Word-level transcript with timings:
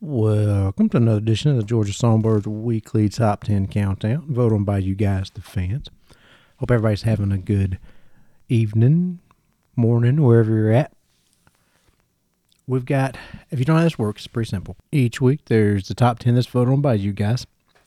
Welcome 0.00 0.90
to 0.90 0.98
another 0.98 1.18
edition 1.18 1.50
of 1.50 1.56
the 1.56 1.64
Georgia 1.64 1.92
Songbirds 1.92 2.46
Weekly 2.46 3.08
Top 3.08 3.42
10 3.42 3.66
Countdown, 3.66 4.26
voted 4.28 4.52
on 4.52 4.62
by 4.62 4.78
you 4.78 4.94
guys, 4.94 5.28
the 5.30 5.40
fans. 5.40 5.88
Hope 6.58 6.70
everybody's 6.70 7.02
having 7.02 7.32
a 7.32 7.38
good 7.38 7.80
evening, 8.48 9.18
morning, 9.74 10.22
wherever 10.22 10.54
you're 10.54 10.70
at. 10.70 10.92
We've 12.68 12.84
got, 12.84 13.16
if 13.50 13.58
you 13.58 13.64
don't 13.64 13.74
know 13.74 13.80
how 13.80 13.86
this 13.86 13.98
works, 13.98 14.20
it's 14.22 14.32
pretty 14.32 14.48
simple. 14.48 14.76
Each 14.92 15.20
week 15.20 15.46
there's 15.46 15.88
the 15.88 15.96
top 15.96 16.20
10 16.20 16.36
that's 16.36 16.46
voted 16.46 16.72
on 16.72 16.80
by 16.80 16.94
you 16.94 17.12
guys, 17.12 17.44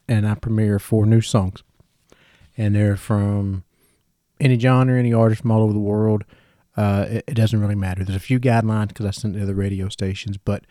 and 0.10 0.28
I 0.28 0.36
premiere 0.36 0.80
four 0.80 1.06
new 1.06 1.22
songs. 1.22 1.64
And 2.58 2.76
they're 2.76 2.98
from 2.98 3.64
any 4.38 4.60
genre, 4.60 5.00
any 5.00 5.14
artist 5.14 5.44
from 5.44 5.52
all 5.52 5.64
over 5.64 5.72
the 5.72 5.80
world. 5.80 6.26
Uh, 6.76 7.06
it, 7.08 7.24
it 7.28 7.34
doesn't 7.36 7.62
really 7.62 7.76
matter. 7.76 8.04
There's 8.04 8.18
a 8.18 8.20
few 8.20 8.38
guidelines 8.38 8.90
because 8.90 9.06
I 9.06 9.12
sent 9.12 9.38
it 9.38 9.40
to 9.40 9.46
the 9.46 9.56
radio 9.56 9.88
stations, 9.88 10.36
but 10.36 10.66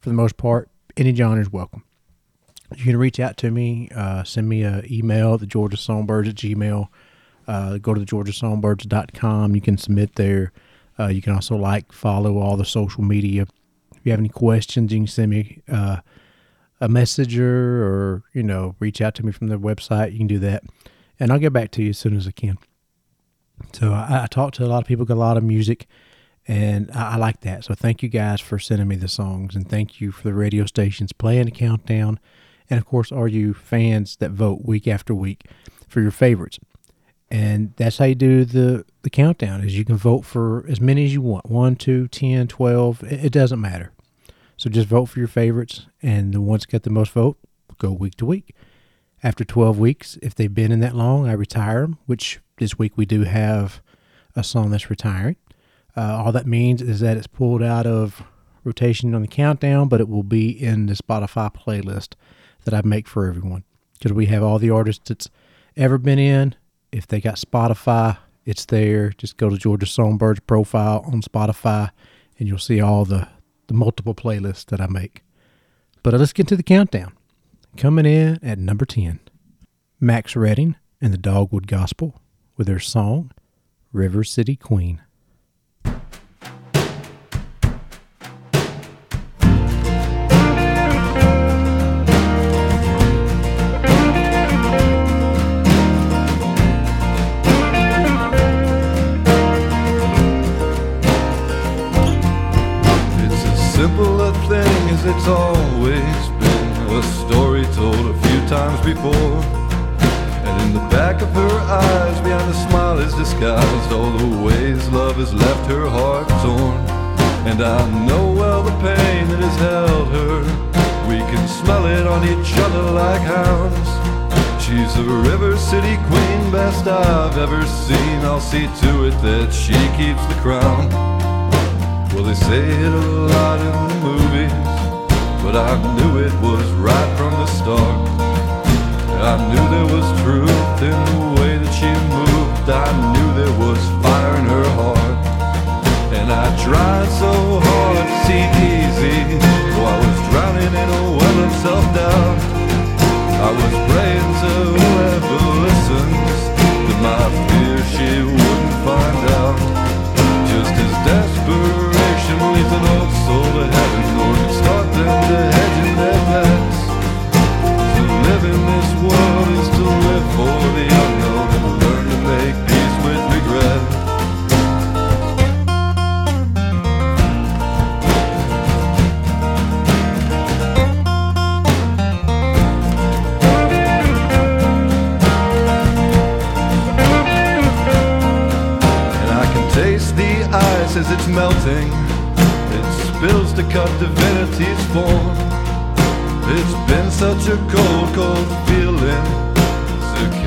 for 0.00 0.08
the 0.08 0.14
most 0.14 0.38
part, 0.38 0.70
any 0.96 1.14
genre 1.14 1.40
is 1.40 1.52
welcome. 1.52 1.84
You 2.74 2.84
can 2.84 2.96
reach 2.96 3.20
out 3.20 3.36
to 3.38 3.50
me, 3.50 3.88
uh, 3.94 4.24
send 4.24 4.48
me 4.48 4.62
an 4.62 4.84
email 4.90 5.38
the 5.38 5.46
Georgia 5.46 5.76
Songbirds 5.76 6.28
at 6.28 6.34
Gmail. 6.34 6.88
Uh, 7.46 7.78
go 7.78 7.94
to 7.94 8.00
the 8.00 8.06
georgiasongbirds.com. 8.06 9.54
You 9.54 9.60
can 9.60 9.78
submit 9.78 10.16
there. 10.16 10.52
Uh, 10.98 11.06
you 11.06 11.22
can 11.22 11.32
also 11.32 11.54
like, 11.56 11.92
follow 11.92 12.38
all 12.38 12.56
the 12.56 12.64
social 12.64 13.04
media. 13.04 13.46
If 13.94 14.00
you 14.02 14.10
have 14.10 14.18
any 14.18 14.28
questions, 14.28 14.92
you 14.92 15.00
can 15.00 15.06
send 15.06 15.30
me 15.30 15.62
uh, 15.68 15.98
a 16.80 16.88
messenger 16.88 17.84
or, 17.84 18.24
you 18.32 18.42
know, 18.42 18.74
reach 18.80 19.00
out 19.00 19.14
to 19.16 19.26
me 19.26 19.30
from 19.30 19.46
the 19.46 19.58
website. 19.58 20.12
You 20.12 20.18
can 20.18 20.26
do 20.26 20.38
that. 20.40 20.64
And 21.20 21.30
I'll 21.30 21.38
get 21.38 21.52
back 21.52 21.70
to 21.72 21.82
you 21.82 21.90
as 21.90 21.98
soon 21.98 22.16
as 22.16 22.26
I 22.26 22.32
can. 22.32 22.58
So 23.72 23.92
I, 23.92 24.24
I 24.24 24.26
talked 24.26 24.56
to 24.56 24.64
a 24.64 24.68
lot 24.68 24.82
of 24.82 24.88
people, 24.88 25.04
got 25.04 25.14
a 25.14 25.20
lot 25.20 25.36
of 25.36 25.44
music, 25.44 25.86
and 26.48 26.90
I, 26.92 27.12
I 27.12 27.16
like 27.16 27.40
that. 27.40 27.64
So 27.64 27.74
thank 27.74 28.02
you 28.02 28.08
guys 28.08 28.40
for 28.40 28.58
sending 28.58 28.88
me 28.88 28.96
the 28.96 29.08
songs, 29.08 29.54
and 29.54 29.68
thank 29.68 30.00
you 30.00 30.12
for 30.12 30.22
the 30.22 30.34
radio 30.34 30.66
stations 30.66 31.12
playing 31.12 31.46
the 31.46 31.50
countdown, 31.50 32.18
and 32.68 32.78
of 32.78 32.86
course, 32.86 33.12
all 33.12 33.28
you 33.28 33.54
fans 33.54 34.16
that 34.16 34.30
vote 34.30 34.64
week 34.64 34.88
after 34.88 35.14
week 35.14 35.44
for 35.88 36.00
your 36.00 36.10
favorites. 36.10 36.58
And 37.30 37.74
that's 37.76 37.98
how 37.98 38.04
you 38.04 38.14
do 38.14 38.44
the, 38.44 38.84
the 39.02 39.10
countdown 39.10 39.64
is 39.64 39.76
you 39.76 39.84
can 39.84 39.96
vote 39.96 40.24
for 40.24 40.64
as 40.68 40.80
many 40.80 41.04
as 41.04 41.12
you 41.12 41.20
want. 41.20 41.50
1, 41.50 41.76
2, 41.76 42.08
10, 42.08 42.46
12. 42.46 43.02
It, 43.02 43.24
it 43.26 43.32
doesn't 43.32 43.60
matter. 43.60 43.92
So 44.56 44.70
just 44.70 44.88
vote 44.88 45.06
for 45.06 45.18
your 45.18 45.28
favorites 45.28 45.86
and 46.02 46.32
the 46.32 46.40
ones 46.40 46.62
that 46.62 46.70
get 46.70 46.82
the 46.84 46.90
most 46.90 47.12
vote 47.12 47.36
go 47.78 47.92
week 47.92 48.14
to 48.16 48.26
week. 48.26 48.54
After 49.22 49.44
12 49.44 49.78
weeks, 49.78 50.18
if 50.22 50.34
they've 50.34 50.52
been 50.52 50.72
in 50.72 50.80
that 50.80 50.94
long, 50.94 51.28
I 51.28 51.32
retire 51.32 51.82
them, 51.82 51.98
which 52.06 52.40
this 52.58 52.78
week 52.78 52.92
we 52.96 53.06
do 53.06 53.22
have 53.24 53.82
a 54.34 54.44
song 54.44 54.70
that's 54.70 54.88
retiring. 54.88 55.36
Uh, 55.96 56.22
all 56.24 56.32
that 56.32 56.46
means 56.46 56.82
is 56.82 57.00
that 57.00 57.16
it's 57.16 57.26
pulled 57.26 57.62
out 57.62 57.86
of 57.86 58.22
rotation 58.64 59.14
on 59.14 59.22
the 59.22 59.28
countdown, 59.28 59.88
but 59.88 60.00
it 60.00 60.08
will 60.08 60.22
be 60.22 60.50
in 60.50 60.86
the 60.86 60.94
Spotify 60.94 61.54
playlist 61.54 62.14
that 62.64 62.74
I 62.74 62.82
make 62.84 63.08
for 63.08 63.26
everyone. 63.26 63.64
Because 63.94 64.12
we 64.12 64.26
have 64.26 64.42
all 64.42 64.58
the 64.58 64.70
artists 64.70 65.08
that's 65.08 65.30
ever 65.76 65.96
been 65.96 66.18
in. 66.18 66.54
If 66.92 67.06
they 67.06 67.20
got 67.20 67.36
Spotify, 67.36 68.18
it's 68.44 68.64
there. 68.66 69.10
Just 69.10 69.36
go 69.36 69.48
to 69.48 69.56
Georgia 69.56 69.86
Songbirds 69.86 70.40
profile 70.40 71.02
on 71.06 71.22
Spotify 71.22 71.90
and 72.38 72.46
you'll 72.46 72.58
see 72.58 72.80
all 72.80 73.04
the, 73.04 73.28
the 73.68 73.74
multiple 73.74 74.14
playlists 74.14 74.66
that 74.66 74.80
I 74.80 74.86
make. 74.86 75.22
But 76.02 76.14
let's 76.14 76.32
get 76.32 76.46
to 76.48 76.56
the 76.56 76.62
countdown. 76.62 77.12
Coming 77.76 78.06
in 78.06 78.38
at 78.42 78.58
number 78.58 78.84
10, 78.84 79.20
Max 80.00 80.36
Redding 80.36 80.76
and 81.00 81.12
the 81.12 81.18
Dogwood 81.18 81.66
Gospel 81.66 82.20
with 82.56 82.66
their 82.66 82.78
song, 82.78 83.32
River 83.92 84.24
City 84.24 84.56
Queen. 84.56 85.02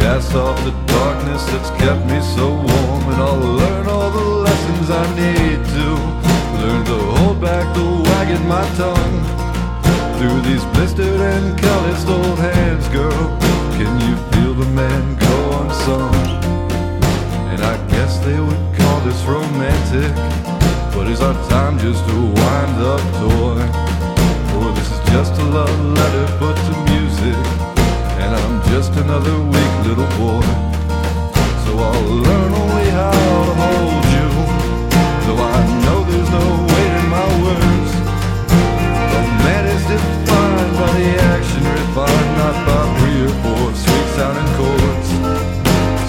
Cast 0.10 0.34
off 0.34 0.58
the 0.66 0.72
darkness 0.88 1.46
that's 1.52 1.70
kept 1.82 2.04
me 2.10 2.20
so 2.36 2.48
warm. 2.50 3.04
And 3.12 3.20
I'll 3.28 3.46
learn 3.62 3.86
all 3.86 4.10
the 4.10 4.28
lessons 4.48 4.90
I 4.90 5.06
need 5.24 5.60
to 5.78 5.88
learn 6.62 6.82
to 6.92 6.98
hold 7.18 7.40
back 7.40 7.66
the 7.78 7.86
wag 8.06 8.28
in 8.38 8.44
my 8.48 8.66
tongue. 8.82 9.18
Through 10.18 10.40
these 10.50 10.66
blistered 10.74 11.22
and 11.34 11.46
calloused 11.62 12.08
old 12.08 12.40
hands, 12.40 12.88
girl, 12.88 13.24
can 13.78 13.92
you 14.06 14.16
feel 14.32 14.54
the 14.56 14.70
man 14.82 15.04
go 15.28 15.36
unsung? 15.62 16.16
And 17.52 17.62
I 17.62 17.76
guess 17.94 18.18
they 18.26 18.40
would 18.40 18.64
call 18.80 19.00
this 19.02 19.22
romantic. 19.36 20.12
But 20.94 21.06
is 21.14 21.22
our 21.22 21.38
time 21.54 21.78
just 21.78 22.04
a 22.18 22.20
wind 22.40 22.78
up 22.94 23.04
toy? 23.22 23.62
Or 24.58 24.74
this 24.74 24.90
is 24.92 25.02
just 25.14 25.34
a 25.40 25.46
love 25.58 25.80
letter 26.00 26.26
put 26.40 26.56
to 26.68 26.74
music? 26.94 27.38
And 28.24 28.32
I'm 28.36 28.59
just 28.70 28.94
another 28.94 29.36
weak 29.40 29.74
little 29.84 30.10
boy. 30.22 30.46
So 31.66 31.72
I'll 31.74 32.06
learn 32.06 32.52
only 32.54 32.90
how 32.94 33.12
to 33.50 33.54
hold 33.62 34.06
you, 34.14 34.30
though 35.26 35.42
I 35.42 35.60
know 35.84 36.00
there's 36.06 36.30
no 36.30 36.46
weight 36.70 36.94
in 37.02 37.08
my 37.10 37.28
words. 37.44 37.92
The 39.14 39.22
man 39.42 39.64
is 39.74 39.84
defined 39.90 40.74
by 40.78 40.90
the 41.02 41.10
action 41.34 41.64
refined, 41.66 42.32
not 42.38 42.56
by 42.68 42.82
three 43.00 43.22
or 43.26 43.36
four 43.42 43.66
sweet 43.74 44.08
sounding 44.16 44.52
chords. 44.54 45.10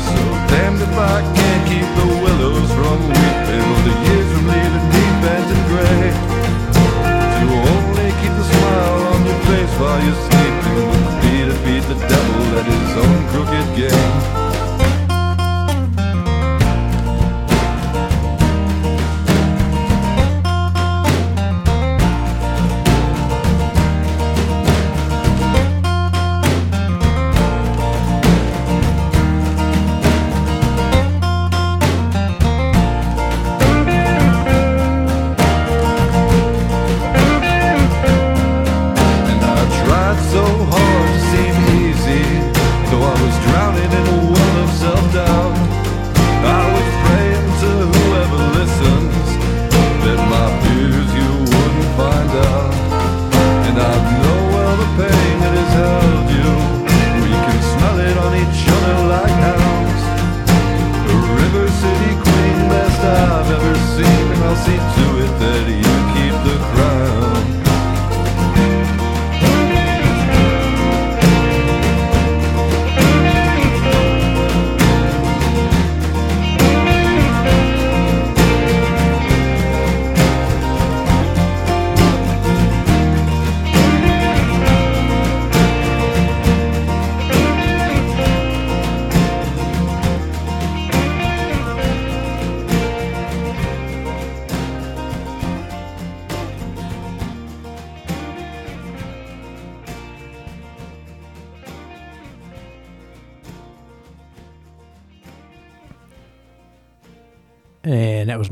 So 0.04 0.20
damned 0.52 0.82
if 0.84 0.94
I 0.94 1.16
can't 1.32 1.62
keep 1.64 1.88
the 1.96 2.08
willows 2.22 2.70
from 2.76 2.98
weeping, 3.08 3.64
or 3.72 3.80
the 3.88 3.94
years 4.04 4.28
from 4.36 4.44
leaving 4.52 4.86
deep 4.92 5.14
bent 5.24 5.48
and 5.48 5.64
gray. 5.72 6.04
To 7.40 7.46
only 7.72 8.08
keep 8.20 8.34
the 8.36 8.46
smile 8.52 9.00
on 9.16 9.20
your 9.24 9.40
face 9.48 9.74
while 9.80 10.00
you 10.04 10.29
the 11.88 11.94
devil 11.94 12.58
at 12.58 12.66
his 12.66 12.96
own 12.96 13.28
crooked 13.28 13.76
game. 13.76 14.39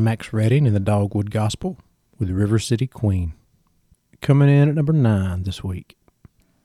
Max 0.08 0.32
Redding 0.32 0.66
and 0.66 0.74
the 0.74 0.80
Dogwood 0.80 1.30
Gospel 1.30 1.76
with 2.18 2.30
River 2.30 2.58
City 2.58 2.86
Queen. 2.86 3.34
Coming 4.22 4.48
in 4.48 4.70
at 4.70 4.74
number 4.74 4.94
nine 4.94 5.42
this 5.42 5.62
week, 5.62 5.98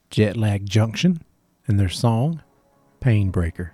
Jetlag 0.10 0.63
Junction 0.63 1.22
and 1.68 1.78
their 1.78 1.90
song, 1.90 2.42
Pain 3.01 3.31
Breaker. 3.31 3.74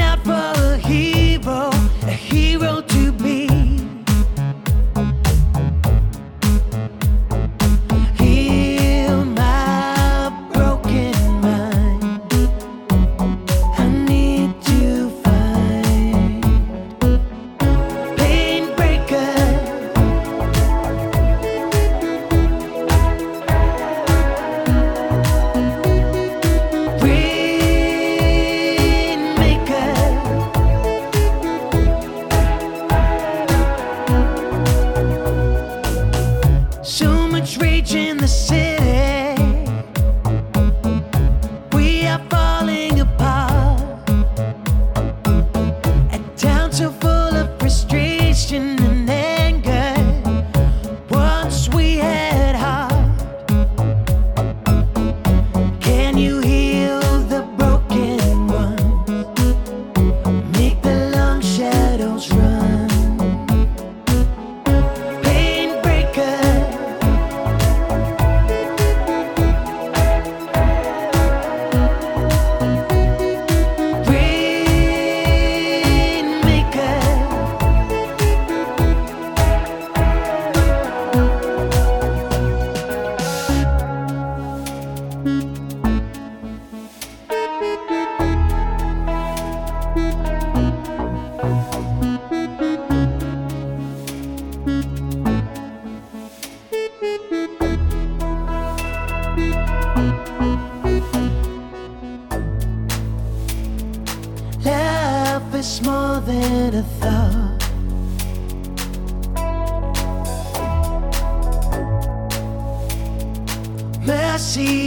out 0.00 0.37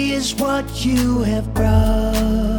is 0.10 0.34
what 0.36 0.84
you 0.84 1.22
have 1.24 1.54
brought. 1.54 2.51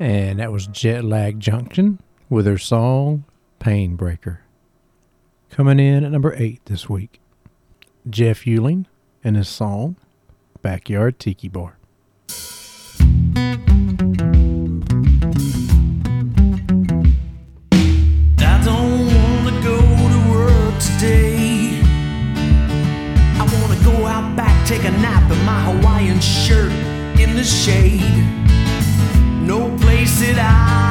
And 0.00 0.38
that 0.38 0.52
was 0.52 0.66
Jet 0.68 1.04
Lag 1.04 1.40
Junction 1.40 2.00
with 2.30 2.46
her 2.46 2.58
song 2.58 3.24
Pain 3.58 3.96
Breaker. 3.96 4.42
Coming 5.50 5.80
in 5.80 6.04
at 6.04 6.12
number 6.12 6.34
eight 6.36 6.64
this 6.66 6.88
week, 6.88 7.20
Jeff 8.08 8.46
Euling 8.46 8.86
and 9.24 9.36
his 9.36 9.48
song 9.48 9.96
Backyard 10.62 11.18
Tiki 11.18 11.48
Bar. 11.48 11.78
take 24.66 24.84
a 24.84 24.90
nap 24.98 25.30
in 25.32 25.44
my 25.46 25.58
Hawaiian 25.62 26.20
shirt 26.20 26.70
in 27.18 27.34
the 27.34 27.42
shade 27.42 28.47
it 30.20 30.36
out. 30.36 30.87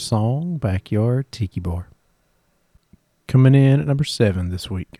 Song 0.00 0.56
Backyard 0.56 1.30
Tiki 1.30 1.60
Bar. 1.60 1.88
Coming 3.28 3.54
in 3.54 3.80
at 3.80 3.86
number 3.86 4.04
seven 4.04 4.50
this 4.50 4.68
week, 4.68 4.98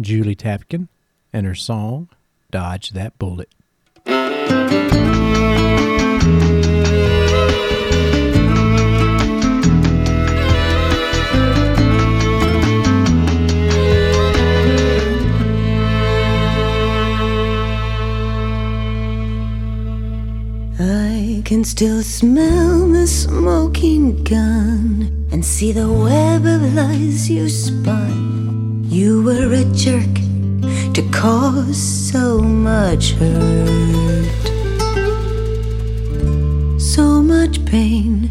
Julie 0.00 0.34
Tapkin 0.34 0.88
and 1.32 1.46
her 1.46 1.54
song 1.54 2.08
Dodge 2.50 2.90
That 2.90 3.18
Bullet. 3.18 3.50
I 20.78 21.40
can 21.46 21.64
still 21.64 22.02
smell 22.02 22.86
the 22.88 23.06
smoking 23.06 24.22
gun 24.24 25.26
and 25.32 25.42
see 25.42 25.72
the 25.72 25.90
web 25.90 26.44
of 26.44 26.74
lies 26.74 27.30
you 27.30 27.48
spun. 27.48 28.84
You 28.84 29.22
were 29.22 29.54
a 29.54 29.64
jerk 29.72 30.14
to 30.92 31.08
cause 31.12 31.78
so 31.78 32.40
much 32.40 33.12
hurt, 33.12 34.28
so 36.78 37.22
much 37.22 37.64
pain. 37.64 38.30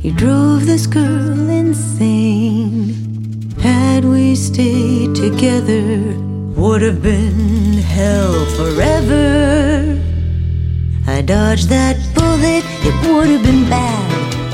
You 0.00 0.10
drove 0.12 0.66
this 0.66 0.88
girl 0.88 1.48
insane. 1.48 2.96
Had 3.60 4.04
we 4.04 4.34
stayed 4.34 5.14
together, 5.14 6.12
would 6.56 6.82
have 6.82 7.00
been 7.00 7.78
hell 7.78 8.46
forever. 8.56 9.69
I 11.30 11.32
dodged 11.32 11.68
that 11.68 11.94
bullet, 12.18 12.66
it 12.82 12.94
would 13.06 13.30
have 13.30 13.44
been 13.46 13.62
bad. 13.70 14.02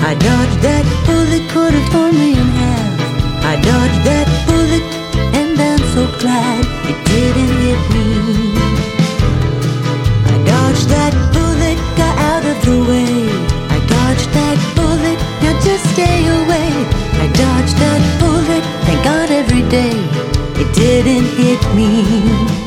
I 0.04 0.12
dodged 0.12 0.60
that 0.60 0.84
bullet, 1.08 1.40
could 1.48 1.72
have 1.72 1.88
torn 1.88 2.12
me 2.12 2.36
in 2.36 2.48
half. 2.52 3.00
I 3.48 3.56
dodged 3.64 4.04
that 4.04 4.28
bullet, 4.44 4.84
and 5.40 5.56
I'm 5.56 5.80
so 5.96 6.04
glad 6.20 6.60
it 6.84 7.00
didn't 7.08 7.52
hit 7.64 7.80
me. 7.96 8.60
I 10.28 10.36
dodged 10.44 10.92
that 10.92 11.16
bullet, 11.32 11.80
got 11.96 12.12
out 12.28 12.44
of 12.44 12.58
the 12.68 12.76
way. 12.84 13.24
I 13.72 13.80
dodged 13.88 14.28
that 14.36 14.60
bullet, 14.76 15.16
now 15.40 15.56
just 15.64 15.80
stay 15.96 16.28
away. 16.28 16.68
I 17.24 17.26
dodged 17.32 17.76
that 17.80 18.04
bullet, 18.20 18.64
thank 18.84 19.00
God 19.00 19.30
every 19.32 19.64
day 19.72 19.96
it 20.60 20.68
didn't 20.76 21.24
hit 21.40 21.62
me. 21.72 22.65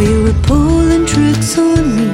You 0.00 0.22
were 0.22 0.40
pulling 0.44 1.06
tricks 1.06 1.58
on 1.58 1.96
me. 1.96 2.08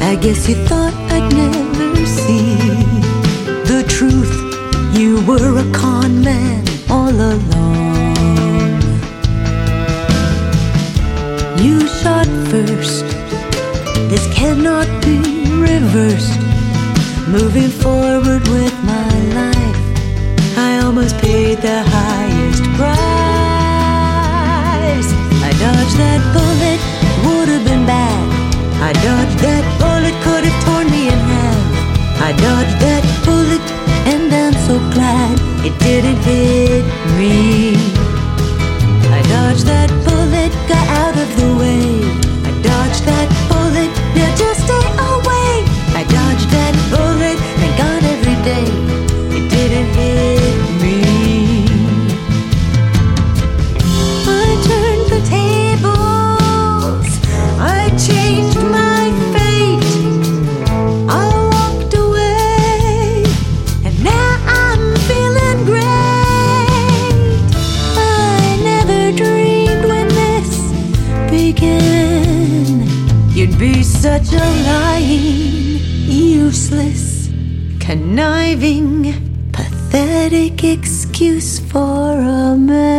I 0.00 0.16
guess 0.20 0.48
you 0.48 0.56
thought 0.66 0.92
I'd 1.12 1.32
never 1.32 2.04
see 2.04 2.56
the 3.70 3.84
truth. 3.88 4.34
You 4.98 5.24
were 5.24 5.58
a 5.58 5.72
con 5.72 6.24
man 6.24 6.64
all 6.90 7.14
along. 7.14 8.14
You 11.62 11.86
shot 11.86 12.26
first. 12.50 13.04
This 14.10 14.26
cannot 14.34 14.88
be 15.04 15.18
reversed. 15.70 16.40
Moving 17.28 17.70
forward 17.70 18.46
with 18.48 18.74
my 18.82 19.14
life, 19.40 20.58
I 20.58 20.80
almost 20.84 21.16
paid 21.18 21.58
the 21.58 21.84
highest 21.84 22.64
price. 22.76 23.13
I 25.64 25.72
dodged 25.72 25.96
that 25.96 26.20
bullet, 26.36 26.80
would 27.24 27.48
have 27.48 27.64
been 27.64 27.86
bad. 27.86 28.20
I 28.84 28.92
dodged 29.00 29.38
that 29.38 29.64
bullet, 29.80 30.12
could 30.20 30.44
have 30.44 30.64
torn 30.64 30.90
me 30.90 31.08
in 31.08 31.16
half. 31.16 32.20
I 32.20 32.32
dodged 32.36 32.76
that 32.84 33.04
bullet, 33.24 33.64
and 34.04 34.28
I'm 34.28 34.52
so 34.68 34.76
glad 34.92 35.40
it 35.64 35.72
didn't 35.80 36.20
hit 36.20 36.84
me. 37.16 37.80
I 39.08 39.22
dodged 39.32 39.64
that 39.64 39.88
bullet, 40.04 40.52
got 40.68 40.86
out 41.00 41.16
of 41.16 41.34
the 41.40 41.53
conniving, 78.14 79.12
pathetic 79.50 80.62
excuse 80.62 81.58
for 81.58 82.12
a 82.12 82.54
man. 82.54 82.94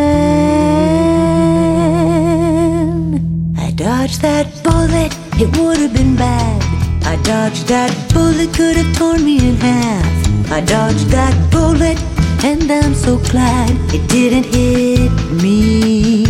I 3.58 3.72
dodged 3.72 4.22
that 4.24 4.48
bullet, 4.62 5.16
it 5.40 5.58
would 5.58 5.78
have 5.78 5.94
been 5.94 6.18
bad. 6.18 6.62
I 7.06 7.16
dodged 7.24 7.68
that 7.70 7.94
bullet, 8.14 8.54
could 8.54 8.76
have 8.76 8.94
torn 8.98 9.24
me 9.24 9.38
in 9.38 9.56
half. 9.56 10.52
I 10.52 10.60
dodged 10.60 11.08
that 11.12 11.34
bullet, 11.50 11.98
and 12.44 12.70
I'm 12.70 12.94
so 12.94 13.18
glad 13.18 13.72
it 13.94 14.06
didn't 14.10 14.48
hit 14.54 15.14
me. 15.42 16.26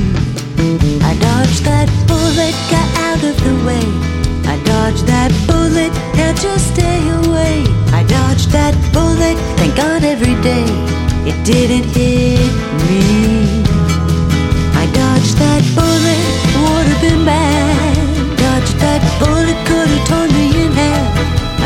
I 1.01 1.15
dodged 1.29 1.63
that 1.65 1.89
bullet, 2.05 2.53
got 2.69 2.87
out 3.07 3.23
of 3.31 3.35
the 3.47 3.55
way. 3.65 3.87
I 4.53 4.55
dodged 4.63 5.07
that 5.07 5.31
bullet, 5.47 5.91
now 6.17 6.33
just 6.33 6.84
that 8.55 8.75
bullet, 8.95 9.37
thank 9.59 9.75
God 9.75 10.01
every 10.05 10.35
day 10.41 10.63
it 11.27 11.37
didn't 11.43 11.87
hit 11.91 12.51
me. 12.87 13.03
I 14.81 14.85
dodged 14.95 15.35
that 15.43 15.63
bullet, 15.75 16.23
would 16.63 16.87
have 16.91 17.01
been 17.03 17.25
bad. 17.25 17.95
Dodged 18.39 18.77
that 18.79 19.01
bullet, 19.19 19.57
could 19.67 19.89
have 19.91 20.03
torn 20.07 20.29
me 20.39 20.47
in 20.63 20.71
half. 20.71 21.11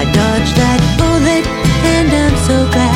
I 0.02 0.04
dodged 0.22 0.56
that 0.64 0.82
bullet, 0.98 1.46
and 1.94 2.10
I'm 2.22 2.36
so 2.50 2.58
glad 2.74 2.89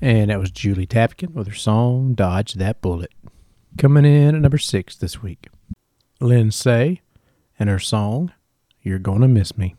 And 0.00 0.30
that 0.30 0.38
was 0.38 0.50
Julie 0.50 0.86
Tapkin 0.86 1.34
with 1.34 1.48
her 1.48 1.54
song 1.54 2.14
Dodge 2.14 2.54
That 2.54 2.80
Bullet. 2.80 3.12
Coming 3.76 4.04
in 4.04 4.34
at 4.34 4.40
number 4.40 4.58
six 4.58 4.96
this 4.96 5.22
week. 5.22 5.48
Lynn 6.20 6.50
Say 6.50 7.00
and 7.58 7.68
her 7.68 7.78
song 7.80 8.32
You're 8.80 9.00
Gonna 9.00 9.28
Miss 9.28 9.58
Me. 9.58 9.74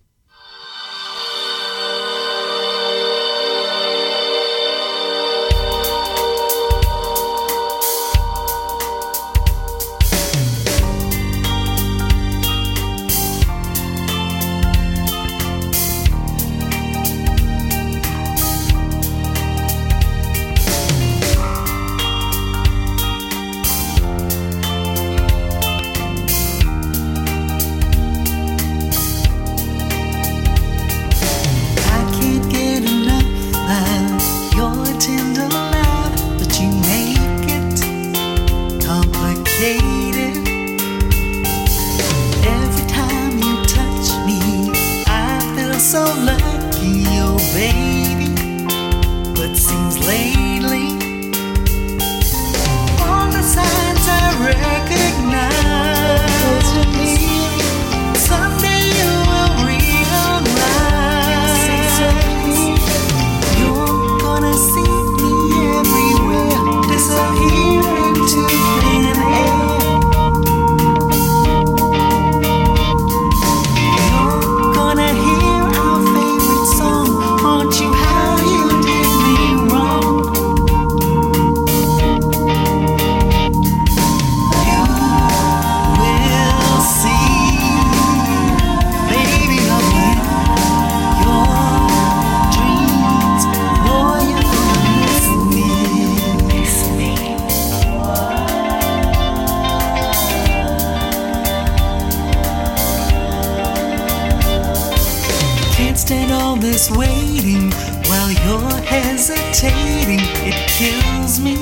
And 106.11 106.31
all 106.31 106.55
this 106.55 106.89
waiting 106.89 107.69
while 108.09 108.31
you're 108.31 108.81
hesitating. 108.81 110.19
It 110.41 110.57
kills 110.67 111.39
me 111.39 111.55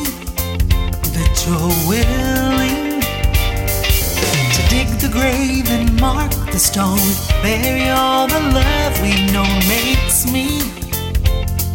that 1.12 1.43
you're 1.43 1.75
willing 1.86 3.01
to 4.55 4.62
dig 4.69 4.88
the 5.01 5.10
grave 5.12 5.69
and 5.69 5.99
mark 5.99 6.31
the 6.53 6.60
stone. 6.60 6.97
Bury 7.43 7.89
all 7.89 8.27
the 8.27 8.39
love 8.39 9.01
we 9.01 9.29
know 9.33 9.43
makes 9.67 10.25
me 10.31 10.62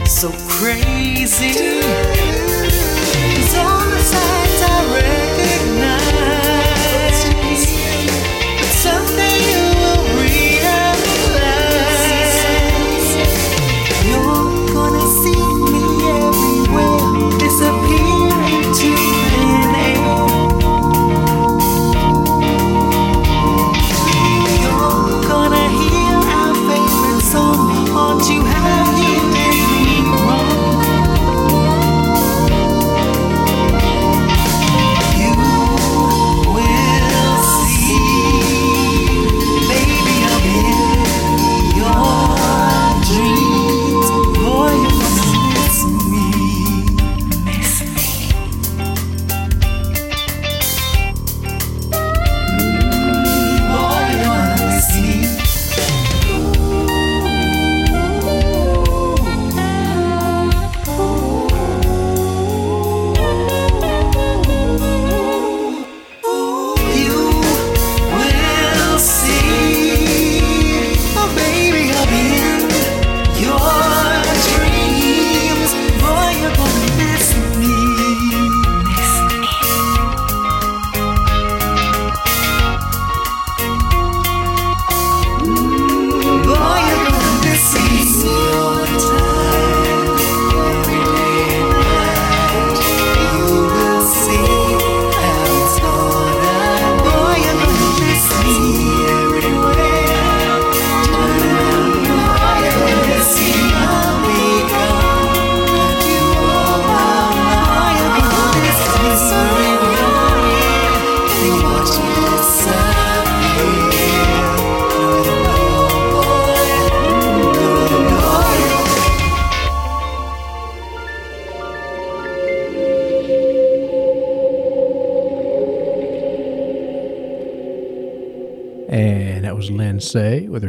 so 0.07 0.31
crazy. 0.49 1.53
Cause 3.13 3.55
all 3.55 3.85
the 3.91 4.01
signs 4.01 5.22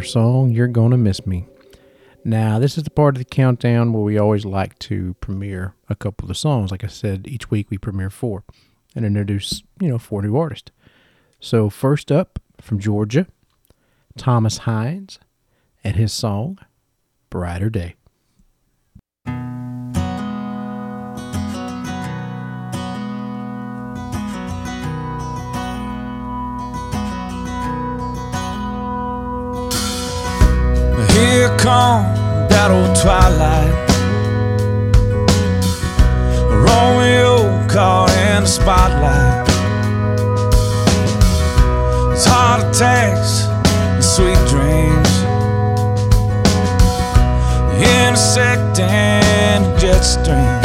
song, 0.04 0.52
You're 0.52 0.68
Gonna 0.68 0.98
Miss 0.98 1.26
Me. 1.26 1.46
Now, 2.26 2.60
this 2.60 2.78
is 2.78 2.84
the 2.84 2.90
part 2.90 3.16
of 3.16 3.20
the 3.20 3.26
countdown 3.26 3.92
where 3.92 4.04
we 4.04 4.18
always 4.18 4.46
like 4.46 4.78
to 4.80 5.16
premiere 5.16 5.76
a 5.90 5.96
couple 5.96 6.26
of 6.26 6.30
the 6.30 6.36
songs. 6.36 6.72
Like 6.72 6.84
I 6.84 6.88
said, 6.88 7.28
each 7.28 7.50
week 7.50 7.70
we 7.70 7.78
premiere 7.78 8.10
four 8.10 8.44
and 8.96 9.06
introduce, 9.06 9.64
you 9.80 9.90
know, 9.90 9.98
four 9.98 10.22
new 10.22 10.38
artists. 10.38 10.72
So, 11.40 11.70
first 11.70 12.12
up 12.12 12.40
from 12.62 12.80
Georgia, 12.80 13.28
Thomas 14.18 14.60
Hines 14.60 15.20
and 15.84 15.96
his 15.96 16.14
song, 16.14 16.60
Brighter 17.30 17.70
Day. 17.70 17.96
calm, 31.64 32.04
that 32.50 32.70
old 32.70 32.94
twilight. 32.94 33.72
Romeo 36.52 37.66
caught 37.70 38.12
in 38.28 38.44
the 38.44 38.48
spotlight. 38.48 39.48
His 42.12 42.26
heart 42.26 42.64
attacks 42.64 43.46
and 43.94 44.04
sweet 44.04 44.42
dreams. 44.52 45.12
Intersecting 47.80 49.64
jet 49.80 50.02
stream. 50.02 50.63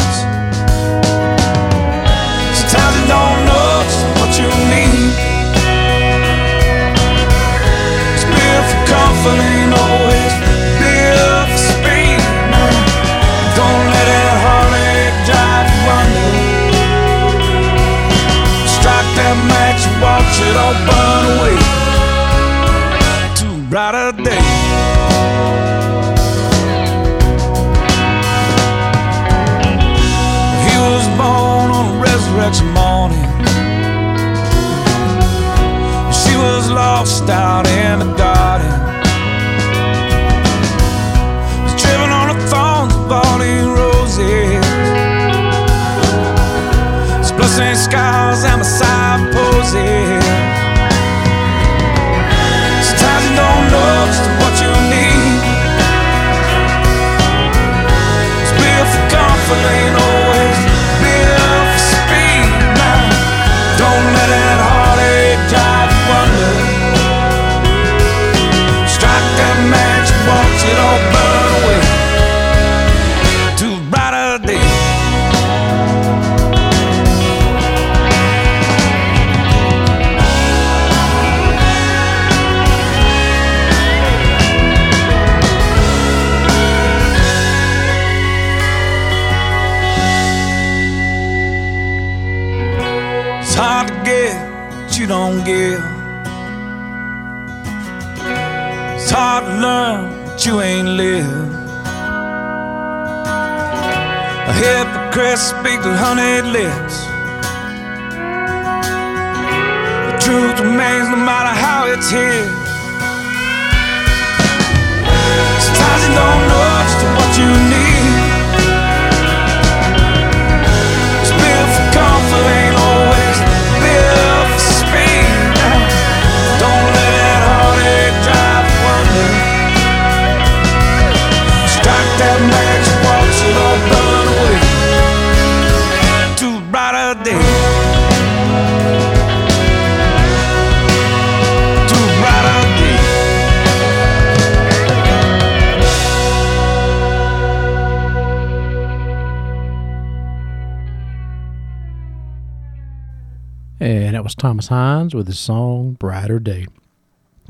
was 154.28 154.34
Thomas 154.34 154.68
Hines 154.68 155.14
with 155.14 155.26
his 155.26 155.38
song 155.38 155.92
Brighter 155.92 156.38
Day. 156.38 156.66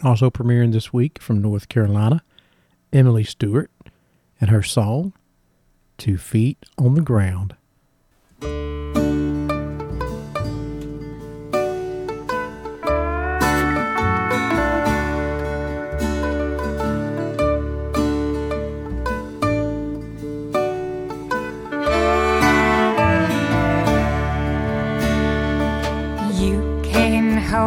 Also 0.05 0.31
premiering 0.31 0.71
this 0.71 0.93
week 0.93 1.21
from 1.21 1.43
North 1.43 1.69
Carolina, 1.69 2.23
Emily 2.93 3.25
Stewart 3.25 3.69
and 4.41 4.49
her 4.49 4.63
song 4.63 5.13
Two 5.97 6.17
Feet 6.17 6.57
on 6.79 6.95
the 6.95 7.01
Ground. 7.01 7.57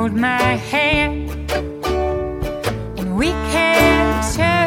hold 0.02 0.14
my 0.14 0.56
hand 0.56 1.30
and 2.98 3.16
we 3.16 3.28
can 3.54 4.36
turn. 4.36 4.61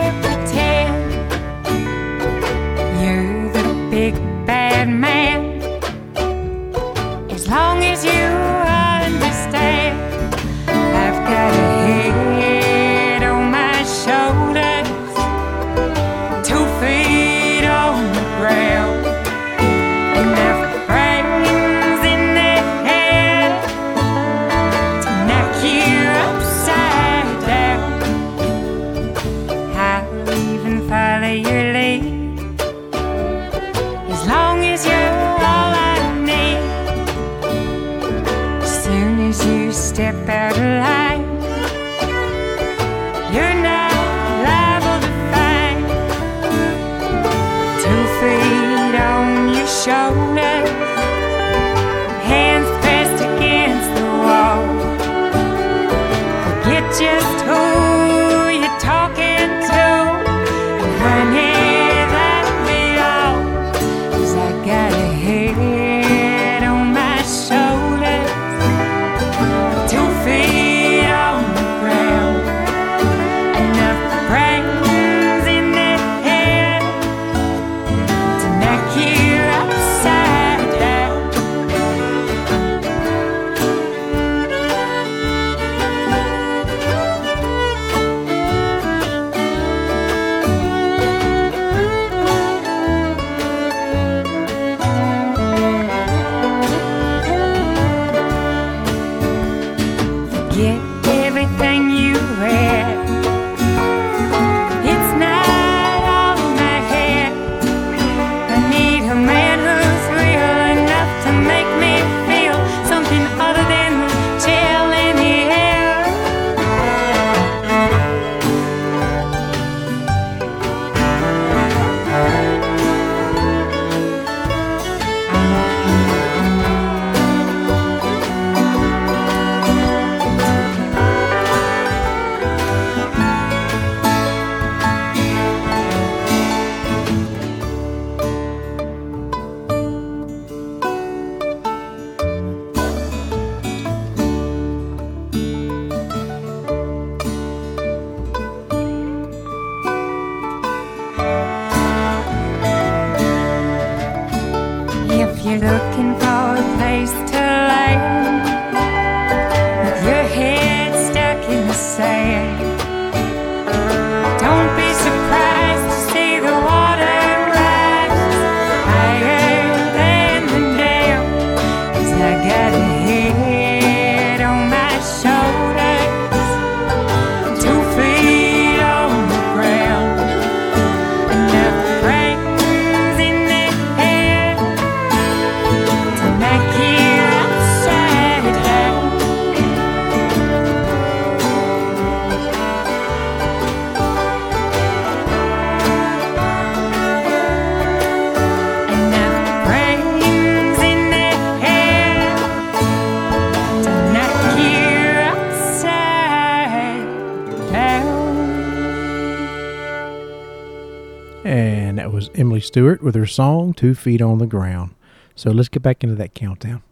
Stewart 212.74 213.04
with 213.04 213.14
her 213.14 213.24
song, 213.24 213.72
Two 213.72 213.94
Feet 213.94 214.20
on 214.20 214.38
the 214.38 214.48
Ground. 214.48 214.96
So 215.36 215.52
let's 215.52 215.68
get 215.68 215.84
back 215.84 216.02
into 216.02 216.16
that 216.16 216.34
countdown. 216.34 216.82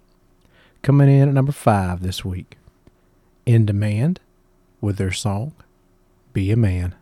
Coming 0.81 1.09
in 1.09 1.29
at 1.29 1.35
number 1.35 1.51
five 1.51 2.05
this 2.05 2.25
week, 2.25 2.57
In 3.47 3.67
Demand 3.67 4.21
with 4.81 4.97
their 4.97 5.11
song, 5.11 5.55
Be 6.33 6.53
a 6.53 6.57
Man. 6.57 6.95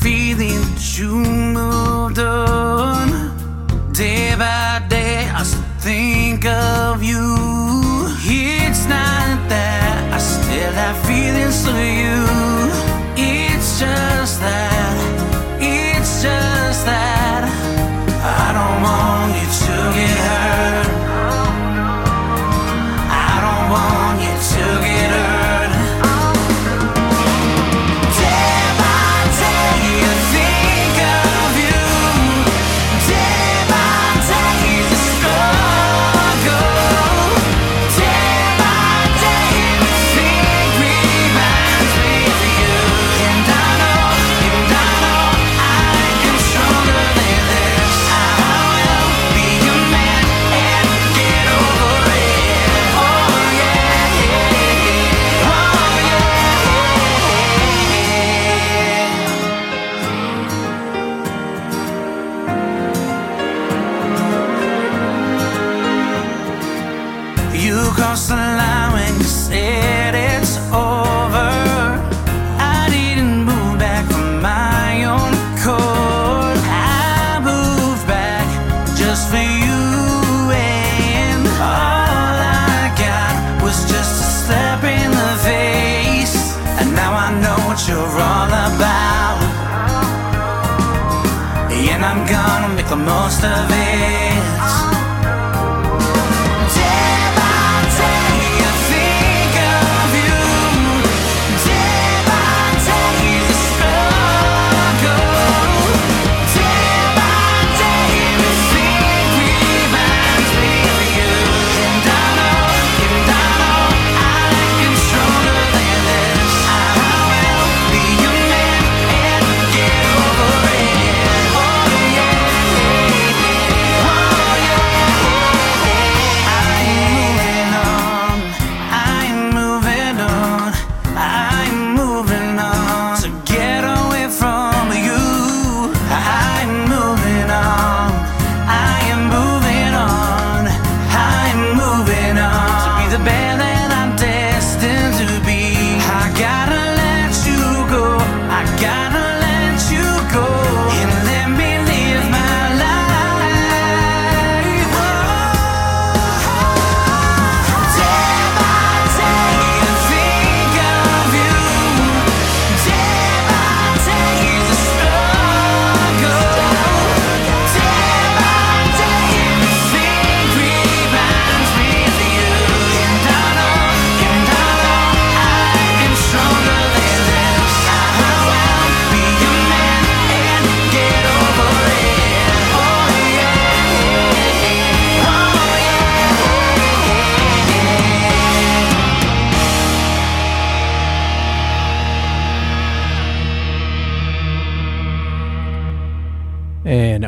feeling 0.00 0.60
that 0.62 0.98
you 0.98 1.08
moved 1.08 2.18
on. 2.18 3.92
Day 3.92 4.34
by 4.34 4.84
day, 4.88 5.28
I 5.28 5.42
still 5.42 5.62
think 5.78 6.21
think 6.42 6.54
of 6.54 7.02
you. 7.02 7.36
It's 8.24 8.86
not 8.86 9.48
that 9.48 10.12
I 10.12 10.18
still 10.18 10.72
have 10.72 10.98
feelings 11.06 11.64
for 11.64 11.70
you. 11.70 12.24
It's 13.16 13.78
just 13.78 14.40
that, 14.40 15.60
it's 15.60 16.22
just 16.22 16.86
that. 16.86 17.21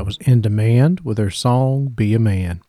That 0.05 0.19
was 0.19 0.29
In 0.29 0.43
Demand 0.43 1.01
with 1.01 1.17
their 1.17 1.31
song 1.31 1.87
Be 1.87 2.13
a 2.13 2.19
Man. 2.19 2.61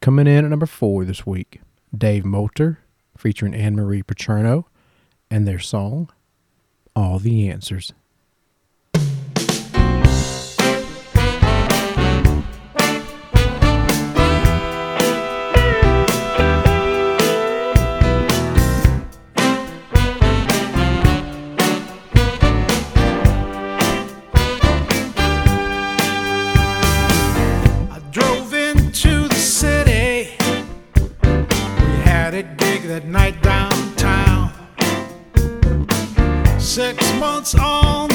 Coming 0.00 0.28
in 0.28 0.44
at 0.44 0.50
number 0.50 0.66
four 0.66 1.04
this 1.04 1.26
week, 1.26 1.60
Dave 1.92 2.24
Moulter 2.24 2.78
featuring 3.18 3.56
Anne 3.56 3.74
Marie 3.74 4.04
Paterno 4.04 4.68
and 5.28 5.48
their 5.48 5.58
song 5.58 6.12
All 6.94 7.18
the 7.18 7.50
Answers. 7.50 7.92
six 36.76 37.14
months 37.14 37.54
on. 37.54 38.05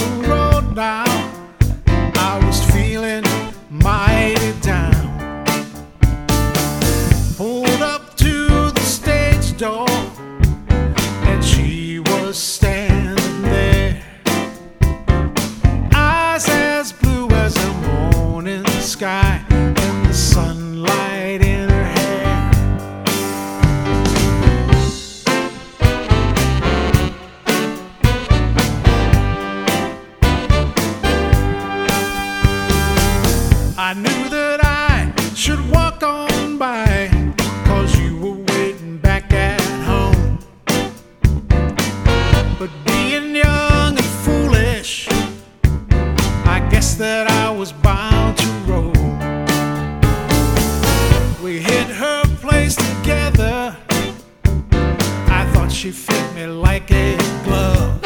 she 55.81 55.89
fit 55.89 56.35
me 56.35 56.45
like 56.45 56.91
a 56.91 57.17
glove. 57.43 57.99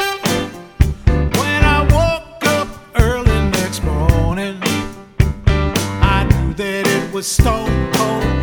When 1.36 1.62
I 1.62 1.82
woke 1.92 2.46
up 2.46 2.68
early 2.98 3.50
next 3.50 3.84
morning, 3.84 4.58
I 6.00 6.24
knew 6.24 6.54
that 6.54 6.86
it 6.86 7.12
was 7.12 7.26
stone 7.26 7.92
cold. 7.92 8.35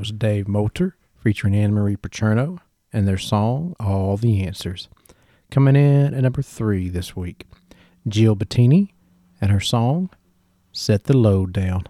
Was 0.00 0.12
Dave 0.12 0.46
Moulter 0.46 0.94
featuring 1.22 1.54
Anne 1.54 1.74
Marie 1.74 1.94
Paterno 1.94 2.58
and 2.90 3.06
their 3.06 3.18
song 3.18 3.76
All 3.78 4.16
the 4.16 4.42
Answers. 4.42 4.88
Coming 5.50 5.76
in 5.76 6.14
at 6.14 6.22
number 6.22 6.40
three 6.40 6.88
this 6.88 7.14
week, 7.14 7.44
Jill 8.08 8.34
Bettini 8.34 8.92
and 9.42 9.50
her 9.50 9.60
song 9.60 10.08
Set 10.72 11.04
the 11.04 11.14
Load 11.14 11.52
Down. 11.52 11.84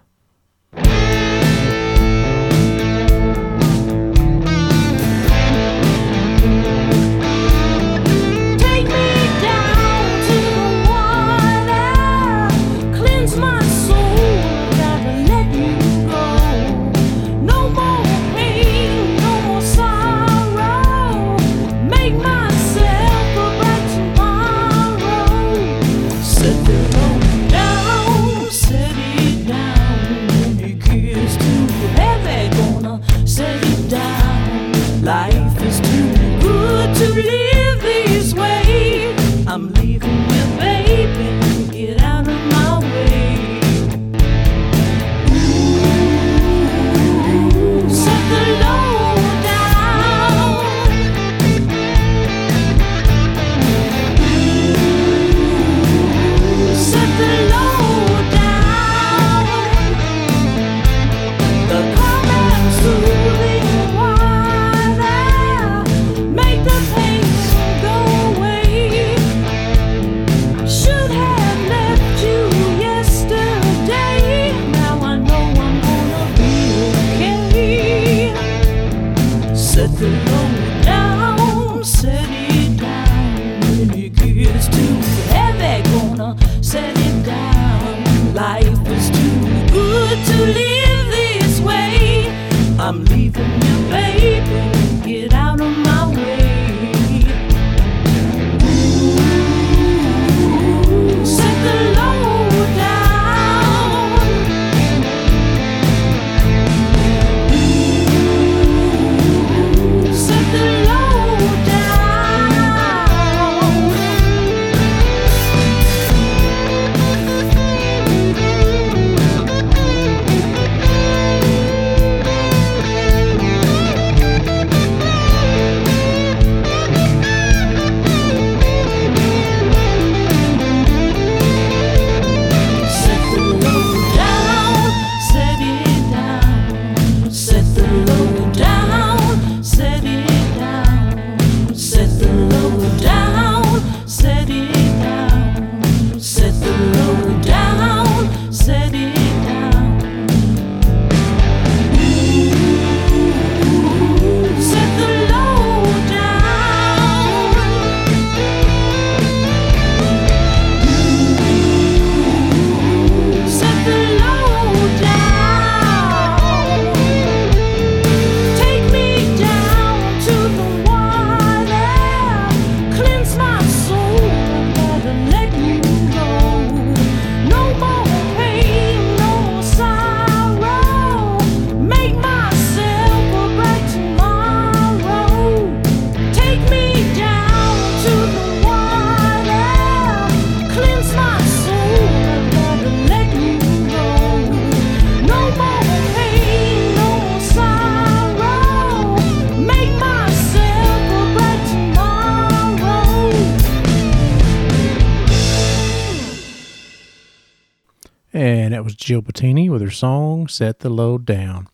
Set 210.51 210.81
the 210.81 210.91
Load 210.91 211.25
Down. 211.25 211.69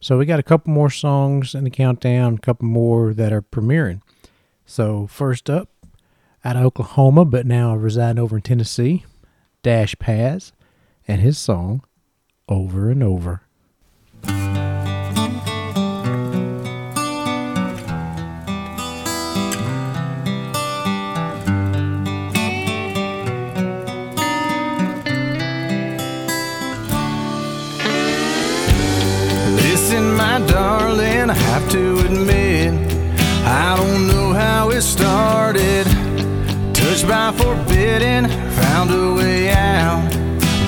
So 0.00 0.18
we 0.18 0.26
got 0.26 0.40
a 0.40 0.44
couple 0.44 0.72
more 0.72 0.90
songs 0.90 1.54
in 1.54 1.64
the 1.64 1.70
countdown, 1.70 2.34
a 2.34 2.38
couple 2.38 2.66
more 2.68 3.14
that 3.14 3.32
are 3.32 3.42
premiering. 3.42 4.02
So 4.64 5.06
first 5.06 5.48
up, 5.48 5.70
out 6.44 6.56
of 6.56 6.64
Oklahoma, 6.64 7.24
but 7.24 7.46
now 7.46 7.74
residing 7.74 8.20
over 8.20 8.36
in 8.36 8.42
Tennessee, 8.42 9.04
Dash 9.62 9.96
Paz 9.98 10.52
and 11.08 11.20
his 11.20 11.38
song 11.38 11.82
Over 12.48 12.90
and 12.90 13.02
Over. 13.02 13.42
Have 31.50 31.68
to 31.70 31.98
admit, 32.00 32.72
I 33.44 33.76
don't 33.76 34.06
know 34.08 34.32
how 34.32 34.70
it 34.70 34.82
started. 34.82 35.86
Touched 36.74 37.06
by 37.06 37.32
forbidden, 37.32 38.28
found 38.60 38.90
a 38.90 39.14
way 39.14 39.50
out. 39.50 40.02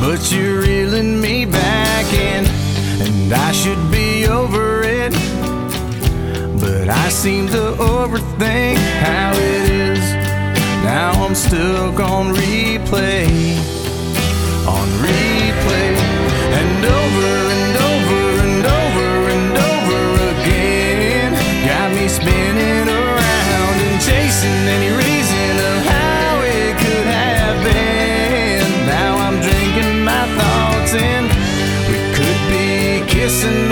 But 0.01 0.33
you're 0.33 0.61
reeling 0.61 1.21
me 1.21 1.45
back 1.45 2.07
in, 2.13 2.47
and 3.05 3.33
I 3.33 3.53
should 3.53 3.91
be 3.91 4.27
over 4.27 4.83
it. 4.83 5.13
But 6.61 6.89
I 6.89 7.09
seem 7.09 7.47
to 7.49 7.75
overthink 7.79 8.79
how 9.07 9.33
it 9.35 9.71
is. 9.71 10.15
Now 10.85 11.13
I'm 11.25 11.35
stuck 11.35 12.01
on 12.01 12.35
replay 12.35 13.78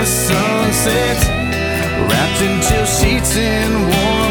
sunset, 0.07 1.17
wrapped 2.09 2.41
in 2.41 2.61
chill 2.61 2.85
sheets 2.85 3.35
and 3.35 3.73
warm 3.87 4.26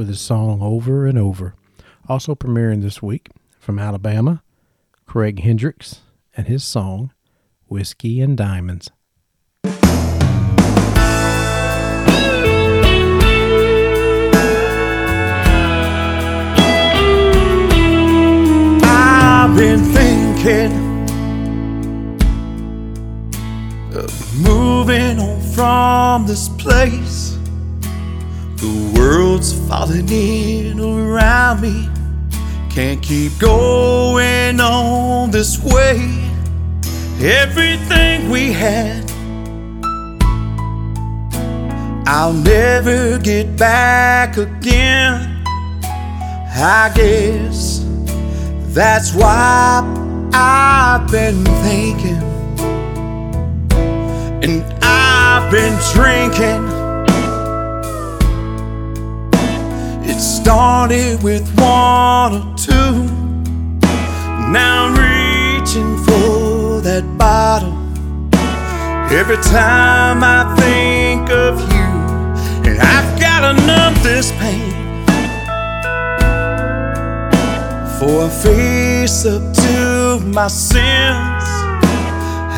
with 0.00 0.08
his 0.08 0.18
song 0.18 0.62
Over 0.62 1.04
and 1.04 1.18
Over. 1.18 1.54
Also 2.08 2.34
premiering 2.34 2.80
this 2.80 3.02
week 3.02 3.28
from 3.58 3.78
Alabama, 3.78 4.42
Craig 5.04 5.40
Hendricks 5.40 6.00
and 6.34 6.46
his 6.46 6.64
song 6.64 7.12
Whiskey 7.68 8.22
and 8.22 8.34
Diamonds. 8.34 8.90
I've 18.82 19.54
been 19.54 19.80
thinking 19.80 20.72
of 23.94 24.40
moving 24.40 25.18
on 25.18 25.42
from 25.52 26.26
this 26.26 26.48
place. 26.48 27.29
The 28.60 28.92
world's 28.94 29.54
falling 29.66 30.06
in 30.10 30.80
around 30.80 31.62
me. 31.62 31.88
Can't 32.68 33.02
keep 33.02 33.38
going 33.38 34.60
on 34.60 35.30
this 35.30 35.58
way. 35.64 35.96
Everything 37.22 38.28
we 38.28 38.52
had, 38.52 39.10
I'll 42.06 42.34
never 42.34 43.18
get 43.18 43.56
back 43.56 44.36
again. 44.36 45.42
I 46.52 46.92
guess 46.94 47.82
that's 48.74 49.14
why 49.14 49.80
I've 50.34 51.10
been 51.10 51.44
thinking, 51.64 52.22
and 54.42 54.62
I've 54.82 55.50
been 55.50 55.78
drinking. 55.94 56.79
Started 60.50 61.22
with 61.22 61.46
one 61.60 62.32
or 62.34 62.56
two. 62.56 62.92
Now 64.50 64.86
I'm 64.86 64.94
reaching 65.06 65.96
for 65.98 66.80
that 66.80 67.04
bottle. 67.16 67.78
Every 69.12 69.36
time 69.36 70.24
I 70.24 70.40
think 70.58 71.30
of 71.30 71.60
you, 71.72 71.90
and 72.68 72.80
I've 72.80 73.10
gotta 73.20 73.52
numb 73.64 73.94
this 74.02 74.32
pain. 74.42 74.72
For 77.96 78.24
I 78.24 78.28
face 78.28 79.24
up 79.26 79.54
to 79.54 80.18
my 80.26 80.48
sins, 80.48 81.44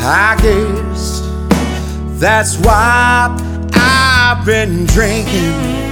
I 0.01 0.35
guess 0.41 1.21
that's 2.19 2.57
why 2.57 3.37
I've 3.75 4.43
been 4.47 4.87
drinking 4.87 5.82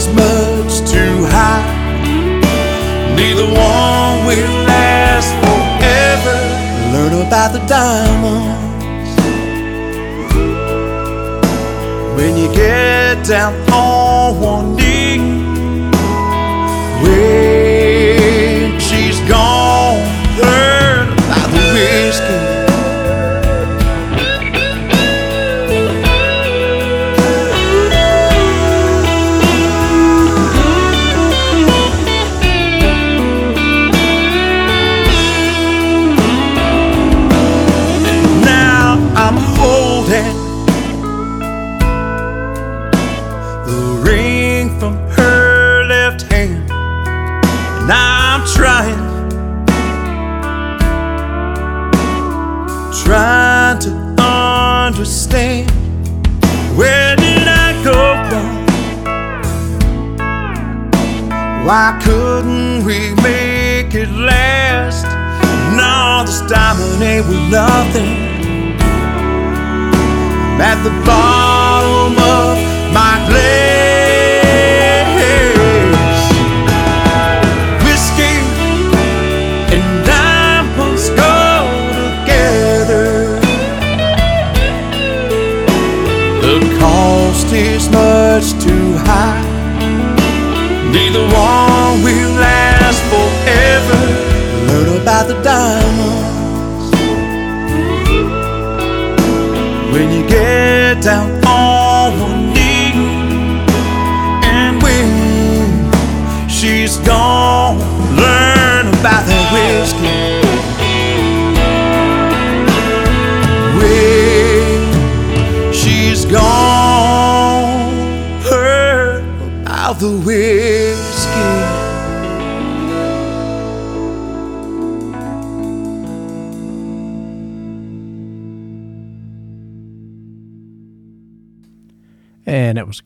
is 0.00 0.08
much 0.14 0.90
too 0.90 1.26
high. 1.26 1.66
Neither 3.16 3.44
one 3.44 4.26
will 4.26 4.54
last 4.64 5.30
forever. 5.42 6.36
Learn 6.92 7.26
about 7.26 7.52
the 7.52 7.62
diamonds 7.66 9.12
when 12.16 12.32
you 12.36 12.48
get 12.54 13.26
down 13.26 13.54
on 13.70 14.40
one 14.40 14.76
knee. 14.76 15.18
When 17.02 17.69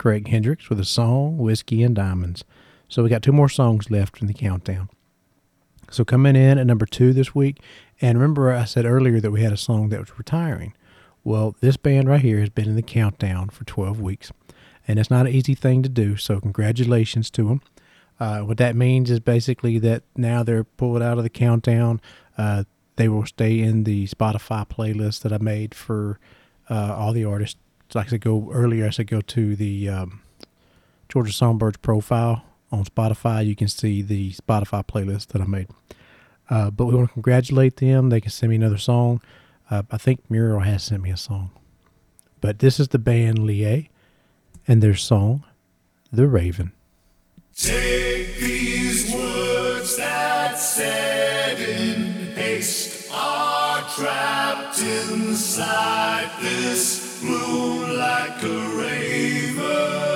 Craig 0.05 0.29
Hendricks 0.29 0.69
with 0.69 0.79
a 0.79 0.85
song, 0.85 1.39
Whiskey 1.39 1.83
and 1.83 1.97
Diamonds. 1.97 2.45
So 2.91 3.03
we 3.03 3.09
got 3.09 3.23
two 3.23 3.33
more 3.33 3.49
songs 3.49 3.91
left 3.91 4.21
in 4.21 4.27
the 4.27 4.35
countdown. 4.35 4.91
So 5.91 6.05
coming 6.05 6.37
in 6.37 6.59
at 6.59 6.67
number 6.67 6.85
two 6.85 7.15
this 7.15 7.35
week, 7.35 7.63
and 8.03 8.19
remember 8.19 8.53
I 8.53 8.67
said 8.67 8.85
earlier 8.85 9.19
that 9.19 9.31
we 9.31 9.41
had 9.41 9.55
a 9.55 9.57
song 9.57 9.89
that 9.89 10.01
was 10.01 10.19
retiring. 10.19 10.75
Well, 11.25 11.57
this 11.61 11.79
band 11.79 12.07
right 12.07 12.21
here 12.21 12.41
has 12.41 12.51
been 12.51 12.69
in 12.69 12.77
the 12.77 12.83
countdown 12.83 13.49
for 13.49 13.65
12 13.65 13.99
weeks, 13.99 14.31
and 14.87 14.99
it's 14.99 15.11
not 15.11 15.25
an 15.25 15.33
easy 15.33 15.55
thing 15.55 15.83
to 15.85 15.89
do. 15.89 16.19
So 16.19 16.39
congratulations 16.39 17.31
to 17.31 17.49
them. 17.49 17.63
Uh, 18.21 18.41
what 18.41 18.59
that 18.59 18.77
means 18.77 19.11
is 19.11 19.21
basically 19.21 19.79
that 19.79 20.03
now 20.15 20.43
they're 20.43 20.65
pulled 20.65 21.01
out 21.01 21.17
of 21.17 21.25
the 21.25 21.31
countdown. 21.31 21.99
Uh, 22.37 22.65
they 22.97 23.09
will 23.09 23.25
stay 23.25 23.59
in 23.59 23.85
the 23.85 24.07
Spotify 24.09 24.69
playlist 24.69 25.23
that 25.23 25.33
I 25.33 25.39
made 25.39 25.75
for 25.75 26.21
uh, 26.69 26.95
all 26.95 27.15
the 27.15 27.25
artists. 27.25 27.59
I 27.95 28.05
said, 28.07 28.21
go 28.23 28.51
earlier, 28.53 28.87
I 28.87 28.91
said 28.91 29.07
go 29.07 29.21
to 29.21 29.55
the 29.55 29.89
um, 29.89 30.23
Georgia 31.09 31.33
Songbirds 31.33 31.77
profile 31.77 32.45
on 32.73 32.85
Spotify. 32.85 33.47
You 33.47 33.55
can 33.55 33.69
see 33.69 34.03
the 34.03 34.33
Spotify 34.33 34.85
playlist 34.85 35.29
that 35.29 35.41
I 35.41 35.47
made. 35.47 35.69
Uh, 36.51 36.71
but 36.71 36.87
we 36.87 36.95
want 36.95 37.09
to 37.09 37.13
congratulate 37.13 37.77
them. 37.77 38.11
They 38.11 38.21
can 38.21 38.31
send 38.31 38.51
me 38.51 38.57
another 38.57 38.79
song. 38.79 39.21
Uh, 39.71 39.83
I 39.91 39.97
think 39.97 40.29
Muriel 40.29 40.61
has 40.61 40.83
sent 40.83 41.03
me 41.03 41.11
a 41.11 41.17
song. 41.17 41.51
But 42.41 42.59
this 42.59 42.79
is 42.79 42.89
the 42.89 42.99
band 42.99 43.39
Lie 43.47 43.89
and 44.67 44.83
their 44.83 44.95
song, 44.95 45.45
The 46.13 46.27
Raven. 46.27 46.73
Take 47.57 48.37
these 48.37 49.15
words 49.15 49.97
that 49.97 50.59
said 50.59 51.61
in 51.61 51.94
trapped 53.97 54.81
inside 54.81 56.29
this 56.43 57.21
blue 57.21 57.97
like 57.97 58.43
a 58.43 58.77
raven. 58.77 60.14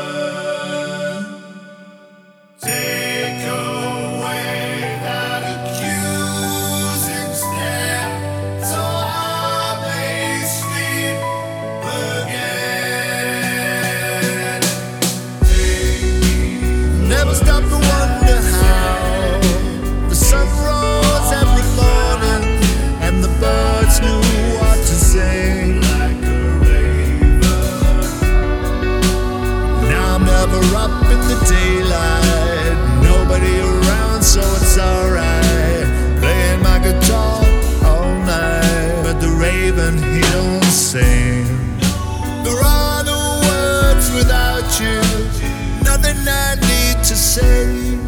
Say. 47.39 47.99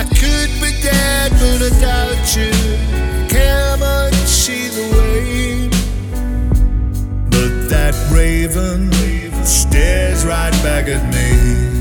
I 0.00 0.04
could 0.20 0.50
be 0.62 0.70
dead, 0.82 1.30
but 1.40 1.60
I 1.68 1.70
doubt 1.80 2.26
you. 2.36 2.52
Care 3.28 3.76
much 3.76 4.48
either 4.48 4.86
way. 4.96 5.68
But 7.30 7.68
that 7.72 7.94
raven 8.12 8.92
stares 9.44 10.24
right 10.24 10.56
back 10.62 10.88
at 10.88 11.02
me. 11.14 11.77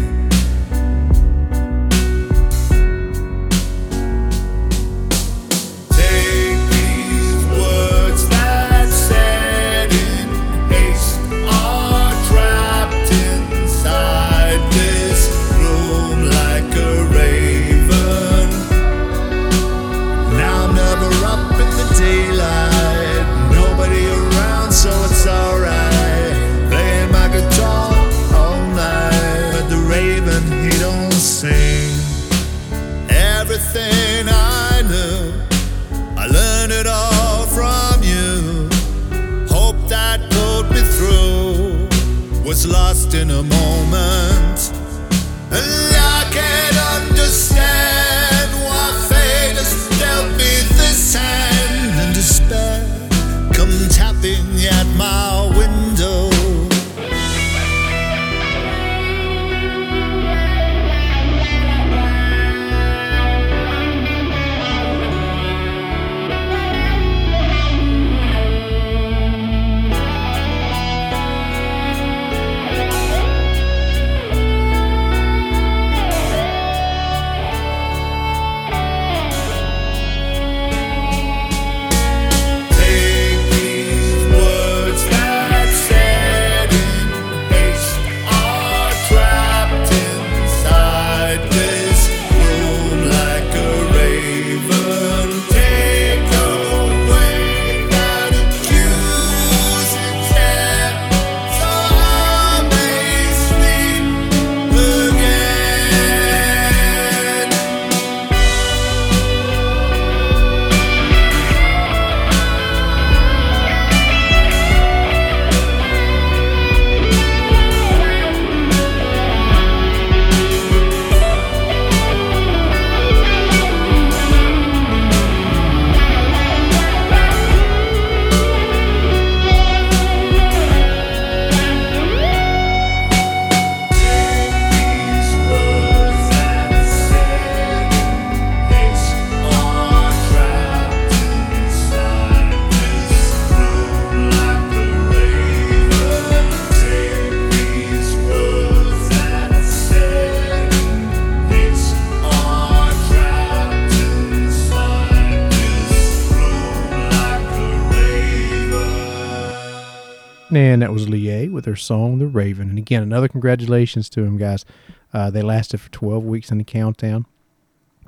Song 161.87 162.19
"The 162.19 162.27
Raven." 162.27 162.69
And 162.69 162.77
again, 162.77 163.01
another 163.01 163.27
congratulations 163.27 164.09
to 164.11 164.23
him, 164.23 164.37
guys. 164.37 164.65
Uh, 165.13 165.29
they 165.29 165.41
lasted 165.41 165.79
for 165.79 165.89
12 165.91 166.23
weeks 166.23 166.51
in 166.51 166.57
the 166.57 166.63
countdown. 166.63 167.25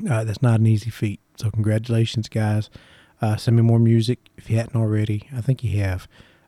Uh, 0.10 0.24
that's 0.24 0.42
not 0.42 0.60
an 0.60 0.68
easy 0.68 0.90
feat. 0.90 1.20
So 1.38 1.50
congratulations, 1.50 2.30
guys. 2.30 2.70
Uh, 3.22 3.36
send 3.36 3.58
me 3.58 3.64
more 3.64 3.80
music 3.80 4.20
if 4.38 4.50
you 4.50 4.58
hadn't 4.58 4.80
already. 4.80 5.28
I 5.36 5.42
think 5.42 5.64
you 5.64 5.80
have. 5.82 6.08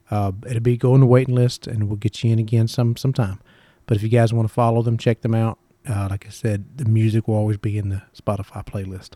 Uh, 0.09 0.33
it'll 0.45 0.61
be 0.61 0.77
go 0.77 0.93
on 0.93 0.99
the 0.99 1.05
waiting 1.05 1.35
list, 1.35 1.67
and 1.67 1.87
we'll 1.87 1.97
get 1.97 2.23
you 2.23 2.31
in 2.31 2.39
again 2.39 2.67
some 2.67 2.95
sometime. 2.95 3.39
But 3.87 3.97
if 3.97 4.03
you 4.03 4.09
guys 4.09 4.33
want 4.33 4.47
to 4.47 4.53
follow 4.53 4.81
them, 4.81 4.97
check 4.97 5.21
them 5.21 5.33
out. 5.33 5.57
Uh, 5.89 6.07
like 6.09 6.25
I 6.25 6.29
said, 6.29 6.77
the 6.77 6.85
music 6.85 7.27
will 7.27 7.35
always 7.35 7.57
be 7.57 7.77
in 7.77 7.89
the 7.89 8.03
Spotify 8.15 8.65
playlist. 8.65 9.13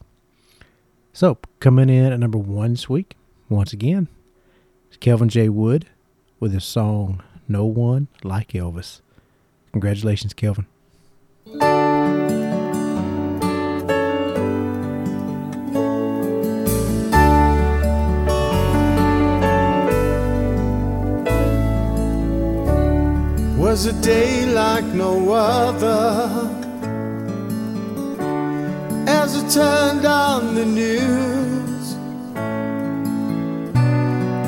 So 1.13 1.37
coming 1.59 1.89
in 1.89 2.11
at 2.11 2.19
number 2.19 2.37
one 2.37 2.71
this 2.71 2.89
week, 2.89 3.15
once 3.49 3.71
again, 3.71 4.07
is 4.89 4.97
Kelvin 4.97 5.29
J. 5.29 5.49
Wood 5.49 5.87
with 6.39 6.53
his 6.53 6.65
song 6.65 7.21
"No 7.47 7.65
One 7.65 8.07
Like 8.23 8.49
Elvis." 8.49 9.01
Congratulations, 9.71 10.33
Kelvin. 10.33 10.67
was 23.75 23.87
a 23.87 24.01
day 24.01 24.45
like 24.45 24.85
no 24.85 25.31
other. 25.33 26.49
As 29.05 29.35
I 29.35 29.49
turned 29.49 30.05
on 30.05 30.55
the 30.55 30.65
news, 30.65 31.74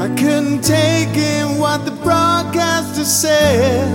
I 0.08 0.16
couldn't 0.16 0.62
take 0.62 1.18
in 1.18 1.58
what 1.58 1.84
the 1.84 1.92
broadcaster 1.92 3.04
said. 3.04 3.92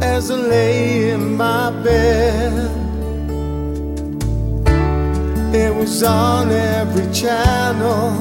As 0.00 0.30
I 0.30 0.36
lay 0.36 1.10
in 1.10 1.36
my 1.36 1.72
bed, 1.82 2.52
it 5.52 5.74
was 5.74 6.04
on 6.04 6.52
every 6.52 7.12
channel. 7.12 8.12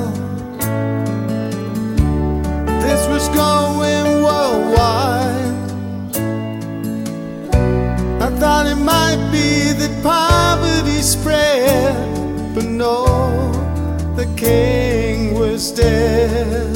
This 2.82 3.08
was 3.10 3.30
going 3.30 4.24
worldwide. 4.24 5.54
I 8.26 8.30
thought 8.40 8.66
it 8.66 8.82
might 8.94 9.22
be 9.32 9.72
that 9.80 9.94
poverty 10.02 11.00
spread, 11.04 11.94
but 12.56 12.66
no, 12.66 13.06
the 14.16 14.26
king 14.36 14.87
dead. 15.58 16.76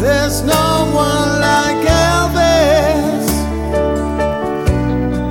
There's 0.00 0.42
no 0.42 0.90
one 0.92 1.40
like 1.40 1.86
Elvis. 2.10 3.28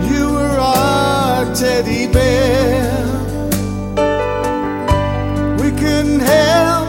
You 0.10 0.32
were 0.32 0.58
our 0.58 1.54
teddy 1.54 2.08
bear. 2.08 2.96
We 5.62 5.70
couldn't 5.72 6.22
help 6.22 6.88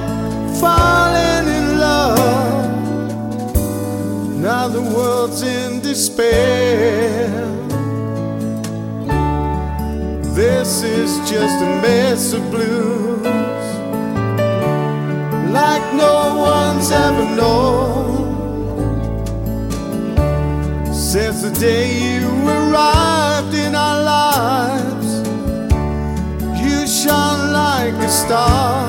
falling 0.61 1.49
in 1.59 1.79
love. 1.81 2.71
Now 4.37 4.69
the 4.69 4.83
world's 4.83 5.43
in 5.43 5.81
despair. 5.81 7.29
This 10.33 10.83
is 10.85 11.11
just 11.29 11.61
a 11.61 11.81
mess 11.83 12.33
of 12.33 12.51
blues, 12.53 13.20
one's 16.81 16.93
ever 16.93 17.27
known. 17.37 18.25
Since 20.95 21.43
the 21.43 21.51
day 21.51 21.89
you 22.15 22.29
arrived 22.49 23.55
in 23.55 23.75
our 23.75 24.03
lives, 24.03 25.09
you 26.63 26.87
shone 26.87 27.53
like 27.53 27.93
a 27.93 28.09
star. 28.09 28.89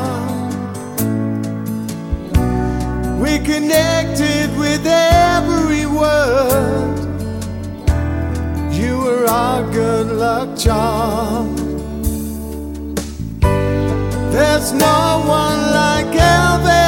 We 3.20 3.40
connected 3.40 4.58
with 4.58 4.86
every 4.88 5.86
word. 5.86 6.98
You 8.72 9.00
were 9.00 9.26
our 9.28 9.64
good 9.72 10.08
luck 10.14 10.58
charm. 10.58 11.56
There's 14.32 14.72
no 14.72 15.24
one 15.28 15.60
like 15.82 16.16
Elvis, 16.16 16.81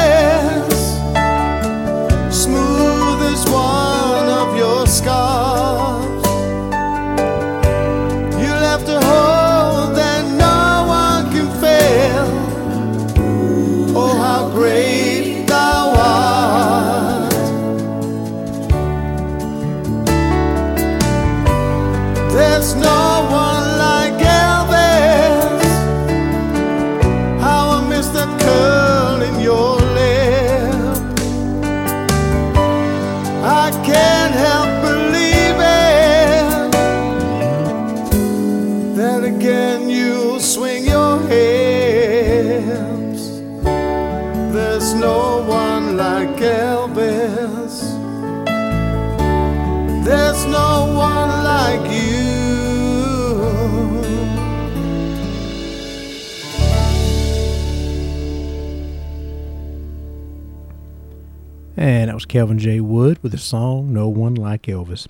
Kelvin 62.34 62.58
J. 62.58 62.80
Wood 62.80 63.22
with 63.22 63.30
the 63.30 63.38
song 63.38 63.92
No 63.92 64.08
One 64.08 64.34
Like 64.34 64.62
Elvis. 64.62 65.06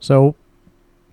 So, 0.00 0.34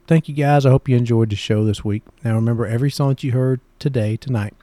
thank 0.06 0.28
you 0.28 0.36
guys. 0.36 0.66
I 0.66 0.70
hope 0.70 0.90
you 0.90 0.98
enjoyed 0.98 1.30
the 1.30 1.38
show 1.38 1.64
this 1.64 1.82
week. 1.82 2.04
Now, 2.26 2.36
remember, 2.36 2.66
every 2.66 2.92
song 2.92 3.08
that 3.08 3.24
you 3.24 3.32
heard 3.32 3.62
today, 3.80 4.18
tonight, 4.18 4.54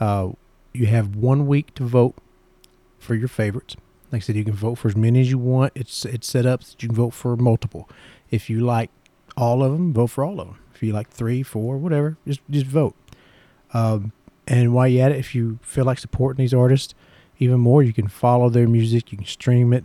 uh, 0.00 0.30
you 0.72 0.86
have 0.86 1.14
one 1.14 1.46
week 1.46 1.72
to 1.74 1.84
vote 1.84 2.16
for 2.98 3.14
your 3.14 3.28
favorites. 3.28 3.76
Like 4.10 4.22
I 4.22 4.24
said, 4.24 4.34
you 4.34 4.42
can 4.42 4.54
vote 4.54 4.78
for 4.78 4.88
as 4.88 4.96
many 4.96 5.20
as 5.20 5.30
you 5.30 5.38
want. 5.38 5.74
It's 5.76 6.04
it's 6.04 6.26
set 6.26 6.44
up 6.44 6.64
that 6.64 6.82
you 6.82 6.88
can 6.88 6.96
vote 6.96 7.10
for 7.10 7.36
multiple. 7.36 7.88
If 8.32 8.50
you 8.50 8.62
like 8.62 8.90
all 9.36 9.62
of 9.62 9.70
them, 9.70 9.92
vote 9.92 10.08
for 10.08 10.24
all 10.24 10.40
of 10.40 10.48
them. 10.48 10.58
If 10.74 10.82
you 10.82 10.92
like 10.92 11.08
three, 11.08 11.44
four, 11.44 11.78
whatever, 11.78 12.16
just 12.26 12.40
just 12.50 12.66
vote. 12.66 12.96
Um, 13.72 14.10
and 14.48 14.74
while 14.74 14.88
you're 14.88 15.06
at 15.06 15.12
it, 15.12 15.18
if 15.18 15.36
you 15.36 15.60
feel 15.62 15.84
like 15.84 16.00
supporting 16.00 16.42
these 16.42 16.52
artists 16.52 16.96
even 17.38 17.60
more, 17.60 17.84
you 17.84 17.92
can 17.92 18.08
follow 18.08 18.48
their 18.48 18.66
music. 18.66 19.12
You 19.12 19.18
can 19.18 19.26
stream 19.28 19.72
it, 19.72 19.84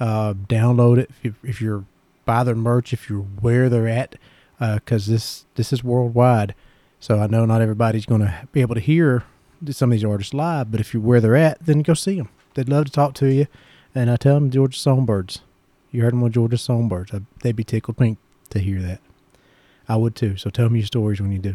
uh, 0.00 0.34
download 0.34 0.98
it. 0.98 1.10
If, 1.22 1.34
if 1.42 1.60
you're 1.60 1.84
buy 2.24 2.44
their 2.44 2.54
merch, 2.54 2.92
if 2.92 3.08
you're 3.08 3.20
where 3.20 3.68
they're 3.68 3.88
at, 3.88 4.16
because 4.58 5.06
this 5.06 5.44
this 5.54 5.72
is 5.72 5.82
worldwide. 5.84 6.54
So 7.00 7.20
I 7.20 7.26
know 7.26 7.44
not 7.44 7.60
everybody's 7.60 8.06
going 8.06 8.22
to 8.22 8.48
be 8.52 8.60
able 8.62 8.74
to 8.74 8.80
hear 8.80 9.24
some 9.70 9.90
of 9.90 9.92
these 9.92 10.04
artists 10.04 10.34
live, 10.34 10.70
but 10.70 10.80
if 10.80 10.92
you're 10.92 11.02
where 11.02 11.20
they're 11.20 11.36
at, 11.36 11.64
then 11.64 11.82
go 11.82 11.94
see 11.94 12.16
them. 12.16 12.28
They'd 12.54 12.68
love 12.68 12.86
to 12.86 12.90
talk 12.92 13.14
to 13.14 13.32
you, 13.32 13.46
and 13.94 14.10
I 14.10 14.16
tell 14.16 14.34
them 14.34 14.50
Georgia 14.50 14.78
Songbirds. 14.78 15.40
You 15.90 16.02
heard 16.02 16.12
them 16.12 16.24
on 16.24 16.32
Georgia 16.32 16.58
Songbirds. 16.58 17.14
I, 17.14 17.20
they'd 17.42 17.56
be 17.56 17.64
tickled 17.64 17.96
pink 17.96 18.18
to 18.50 18.58
hear 18.58 18.82
that. 18.82 19.00
I 19.88 19.96
would 19.96 20.16
too. 20.16 20.36
So 20.36 20.50
tell 20.50 20.68
me 20.68 20.80
your 20.80 20.86
stories 20.86 21.20
when 21.20 21.32
you 21.32 21.38
do. 21.38 21.54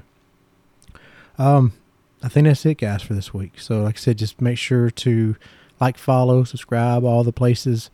Um, 1.38 1.74
I 2.24 2.30
think 2.30 2.46
that's 2.46 2.66
it, 2.66 2.78
guys, 2.78 3.02
for 3.02 3.14
this 3.14 3.34
week. 3.34 3.60
So, 3.60 3.82
like 3.82 3.98
I 3.98 4.00
said, 4.00 4.18
just 4.18 4.42
make 4.42 4.58
sure 4.58 4.90
to 4.92 5.36
like, 5.80 5.98
follow, 5.98 6.44
subscribe, 6.44 7.04
all 7.04 7.24
the 7.24 7.34
places, 7.34 7.90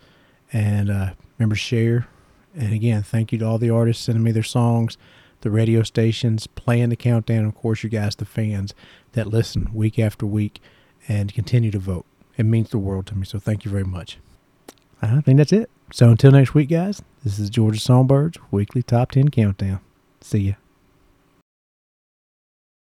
and 0.51 0.89
uh, 0.89 1.13
remember 1.37 1.55
share. 1.55 2.07
And 2.55 2.73
again, 2.73 3.03
thank 3.03 3.31
you 3.31 3.37
to 3.39 3.45
all 3.45 3.57
the 3.57 3.69
artists 3.69 4.03
sending 4.03 4.23
me 4.23 4.31
their 4.31 4.43
songs, 4.43 4.97
the 5.41 5.51
radio 5.51 5.83
stations 5.83 6.47
playing 6.47 6.89
the 6.89 6.95
countdown, 6.95 7.39
and 7.39 7.47
of 7.47 7.55
course, 7.55 7.83
you 7.83 7.89
guys, 7.89 8.15
the 8.15 8.25
fans 8.25 8.73
that 9.11 9.27
listen 9.27 9.69
week 9.73 9.99
after 9.99 10.25
week 10.25 10.59
and 11.07 11.33
continue 11.33 11.71
to 11.71 11.79
vote. 11.79 12.05
It 12.37 12.43
means 12.43 12.69
the 12.69 12.79
world 12.79 13.07
to 13.07 13.15
me. 13.15 13.25
So, 13.25 13.39
thank 13.39 13.65
you 13.65 13.71
very 13.71 13.83
much. 13.83 14.17
I 15.01 15.21
think 15.21 15.37
that's 15.37 15.53
it. 15.53 15.69
So, 15.91 16.09
until 16.09 16.31
next 16.31 16.53
week, 16.53 16.69
guys, 16.69 17.01
this 17.23 17.39
is 17.39 17.49
Georgia 17.49 17.79
Songbirds 17.79 18.37
Weekly 18.51 18.83
Top 18.83 19.11
10 19.11 19.29
Countdown. 19.29 19.79
See 20.21 20.39
ya. 20.39 20.53